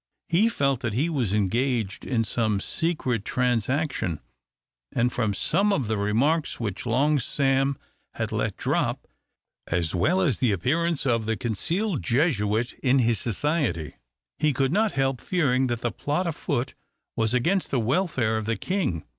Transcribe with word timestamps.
He 0.29 0.49
felt 0.49 0.79
that 0.79 0.93
he 0.93 1.11
was 1.11 1.31
engaged 1.31 2.05
in 2.05 2.23
some 2.23 2.59
secret 2.59 3.23
transaction; 3.23 4.19
and 4.91 5.13
from 5.13 5.35
some 5.35 5.71
of 5.71 5.87
the 5.87 5.95
remarks 5.95 6.59
which 6.59 6.87
Long 6.87 7.19
Sam 7.19 7.77
had 8.15 8.31
let 8.31 8.57
drop, 8.57 9.07
as 9.67 9.93
well 9.93 10.19
as 10.21 10.39
the 10.39 10.53
appearance 10.53 11.05
of 11.05 11.27
the 11.27 11.37
concealed 11.37 12.01
Jesuit 12.01 12.73
in 12.81 12.97
his 12.97 13.19
society, 13.19 13.97
he 14.39 14.53
could 14.53 14.71
not 14.73 14.93
help 14.93 15.21
fearing 15.21 15.67
that 15.67 15.81
the 15.81 15.91
plot 15.91 16.25
afoot 16.25 16.73
was 17.15 17.35
against 17.35 17.69
the 17.69 17.79
welfare 17.79 18.37
of 18.37 18.45
the 18.45 18.57
king. 18.57 19.05